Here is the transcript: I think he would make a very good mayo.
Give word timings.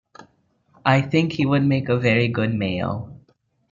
I 0.83 0.99
think 1.03 1.33
he 1.33 1.45
would 1.45 1.63
make 1.63 1.87
a 1.87 1.95
very 1.99 2.27
good 2.27 2.51
mayo. 2.55 3.19